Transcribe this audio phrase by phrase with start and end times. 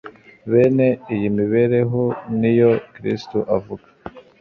[0.51, 2.01] Bene iyi mibereho
[2.39, 3.87] ni yo Kristo avuga